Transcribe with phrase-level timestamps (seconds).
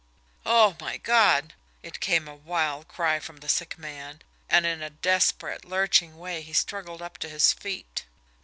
[0.47, 1.53] "Oh, my God!"
[1.83, 6.17] it came in a wild cry from the sick man, and in a desperate, lurching
[6.17, 8.05] way he struggled up to his feet.